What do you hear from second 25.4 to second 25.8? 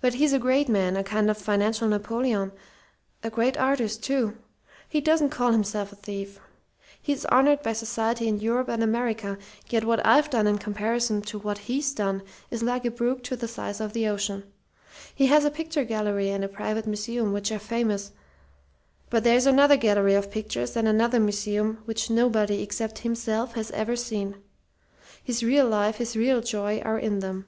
real